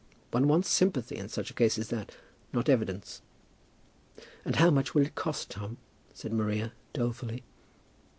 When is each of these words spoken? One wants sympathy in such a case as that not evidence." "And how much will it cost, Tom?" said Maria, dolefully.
One 0.31 0.47
wants 0.47 0.67
sympathy 0.67 1.17
in 1.17 1.29
such 1.29 1.51
a 1.51 1.53
case 1.53 1.77
as 1.77 1.89
that 1.89 2.15
not 2.51 2.69
evidence." 2.69 3.21
"And 4.43 4.55
how 4.55 4.71
much 4.71 4.95
will 4.95 5.05
it 5.05 5.13
cost, 5.13 5.51
Tom?" 5.51 5.77
said 6.11 6.33
Maria, 6.33 6.73
dolefully. 6.93 7.43